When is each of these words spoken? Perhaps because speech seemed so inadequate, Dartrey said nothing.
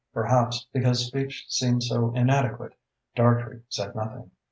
Perhaps 0.15 0.65
because 0.73 1.05
speech 1.05 1.45
seemed 1.47 1.83
so 1.83 2.11
inadequate, 2.15 2.73
Dartrey 3.15 3.61
said 3.69 3.95
nothing. 3.95 4.31